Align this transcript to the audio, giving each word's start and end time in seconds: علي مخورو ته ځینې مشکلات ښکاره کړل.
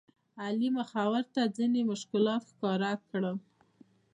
علي 0.43 0.69
مخورو 0.77 1.21
ته 1.33 1.41
ځینې 1.57 1.81
مشکلات 1.91 2.41
ښکاره 2.51 2.91
کړل. 3.09 3.35